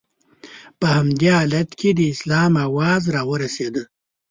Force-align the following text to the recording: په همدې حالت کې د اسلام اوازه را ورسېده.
په 0.79 0.87
همدې 0.95 1.29
حالت 1.37 1.69
کې 1.79 1.89
د 1.93 2.01
اسلام 2.13 2.51
اوازه 2.67 3.09
را 3.15 3.23
ورسېده. 3.29 3.83